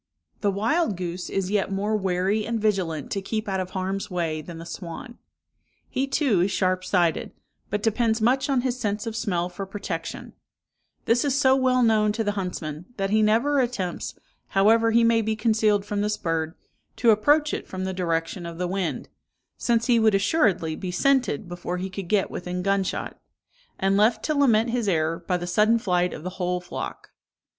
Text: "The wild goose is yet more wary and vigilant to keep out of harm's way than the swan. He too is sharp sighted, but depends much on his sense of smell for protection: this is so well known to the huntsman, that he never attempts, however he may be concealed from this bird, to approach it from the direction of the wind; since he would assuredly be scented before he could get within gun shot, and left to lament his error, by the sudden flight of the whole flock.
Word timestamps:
"The 0.39 0.49
wild 0.49 0.97
goose 0.97 1.29
is 1.29 1.51
yet 1.51 1.71
more 1.71 1.95
wary 1.95 2.43
and 2.43 2.59
vigilant 2.59 3.11
to 3.11 3.21
keep 3.21 3.47
out 3.47 3.59
of 3.59 3.69
harm's 3.77 4.09
way 4.09 4.41
than 4.41 4.57
the 4.57 4.65
swan. 4.65 5.19
He 5.87 6.07
too 6.07 6.41
is 6.41 6.49
sharp 6.49 6.83
sighted, 6.83 7.33
but 7.69 7.83
depends 7.83 8.19
much 8.19 8.49
on 8.49 8.61
his 8.61 8.79
sense 8.79 9.05
of 9.05 9.15
smell 9.15 9.47
for 9.47 9.67
protection: 9.67 10.33
this 11.05 11.23
is 11.23 11.39
so 11.39 11.55
well 11.55 11.83
known 11.83 12.11
to 12.13 12.23
the 12.23 12.31
huntsman, 12.31 12.85
that 12.97 13.11
he 13.11 13.21
never 13.21 13.59
attempts, 13.59 14.15
however 14.47 14.89
he 14.89 15.03
may 15.03 15.21
be 15.21 15.35
concealed 15.35 15.85
from 15.85 16.01
this 16.01 16.17
bird, 16.17 16.55
to 16.95 17.11
approach 17.11 17.53
it 17.53 17.67
from 17.67 17.83
the 17.83 17.93
direction 17.93 18.47
of 18.47 18.57
the 18.57 18.67
wind; 18.67 19.07
since 19.55 19.85
he 19.85 19.99
would 19.99 20.15
assuredly 20.15 20.75
be 20.75 20.89
scented 20.89 21.47
before 21.47 21.77
he 21.77 21.91
could 21.91 22.07
get 22.07 22.31
within 22.31 22.63
gun 22.63 22.83
shot, 22.83 23.21
and 23.77 23.97
left 23.97 24.23
to 24.25 24.33
lament 24.33 24.71
his 24.71 24.87
error, 24.87 25.19
by 25.27 25.37
the 25.37 25.45
sudden 25.45 25.77
flight 25.77 26.11
of 26.11 26.23
the 26.23 26.31
whole 26.41 26.59
flock. 26.59 27.11